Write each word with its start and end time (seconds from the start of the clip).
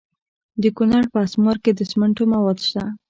د 0.61 0.63
کونړ 0.77 1.03
په 1.13 1.17
اسمار 1.25 1.57
کې 1.63 1.71
د 1.75 1.81
سمنټو 1.91 2.23
مواد 2.33 2.59
شته. 2.67 2.83